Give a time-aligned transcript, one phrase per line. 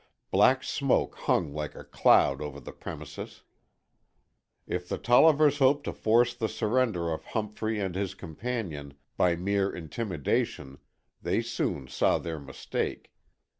[0.31, 3.43] Black smoke hung like a cloud over the premises.
[4.65, 9.69] If the Tollivers hoped to force the surrender of Humphrey and his companion by mere
[9.71, 10.79] intimidation,
[11.21, 13.11] they soon saw their mistake.